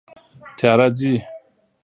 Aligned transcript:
تیاره 0.57 0.87
ځي 0.97 1.11